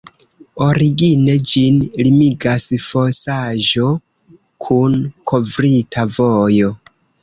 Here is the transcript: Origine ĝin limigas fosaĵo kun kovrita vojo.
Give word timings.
Origine 0.67 1.35
ĝin 1.51 1.77
limigas 2.05 2.67
fosaĵo 2.87 3.93
kun 4.67 5.01
kovrita 5.33 6.13
vojo. 6.21 6.79